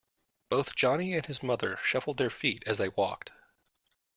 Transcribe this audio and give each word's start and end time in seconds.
Both 0.49 0.75
Johnny 0.75 1.13
and 1.13 1.23
his 1.23 1.43
mother 1.43 1.77
shuffled 1.77 2.17
their 2.17 2.31
feet 2.31 2.63
as 2.65 2.79
they 2.79 2.89
walked. 2.89 3.31